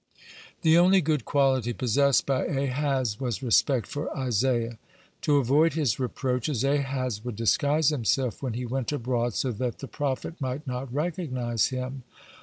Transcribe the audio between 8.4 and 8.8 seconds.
when he